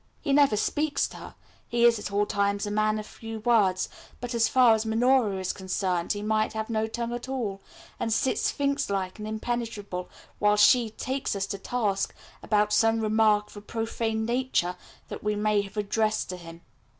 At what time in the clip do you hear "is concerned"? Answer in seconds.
5.39-6.13